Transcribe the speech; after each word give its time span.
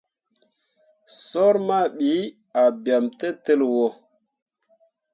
Soor 1.27 1.55
mah 1.67 1.85
ɓii 1.97 2.21
ah 2.61 2.69
bem 2.83 3.03
tǝtǝlliwo. 3.19 3.85